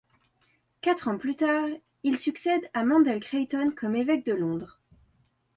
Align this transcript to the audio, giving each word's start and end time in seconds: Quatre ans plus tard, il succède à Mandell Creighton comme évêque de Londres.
Quatre 0.81 1.09
ans 1.09 1.19
plus 1.19 1.35
tard, 1.35 1.67
il 2.01 2.17
succède 2.17 2.67
à 2.73 2.83
Mandell 2.83 3.19
Creighton 3.19 3.69
comme 3.69 3.95
évêque 3.95 4.25
de 4.25 4.33
Londres. 4.33 4.79